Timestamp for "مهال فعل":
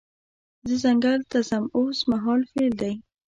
2.11-2.71